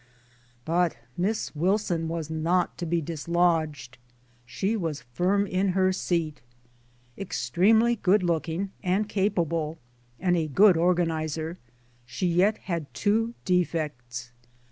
But 0.65 0.97
Miss 1.15 1.55
Wilson 1.55 2.07
was 2.07 2.27
not 2.27 2.75
to 2.79 2.87
be 2.87 3.01
dislodged; 3.01 3.99
she 4.47 4.75
was 4.75 5.03
firm 5.13 5.45
in 5.45 5.73
her 5.73 5.93
seat. 5.93 6.41
Extremely 7.19 7.97
good 7.97 8.23
looking 8.23 8.71
and 8.81 9.07
capable, 9.07 9.77
and 10.19 10.35
a 10.35 10.47
good 10.47 10.75
organizer, 10.75 11.59
she 12.03 12.25
yet 12.25 12.57
had 12.57 12.91
two 12.95 13.35
defects. 13.45 14.31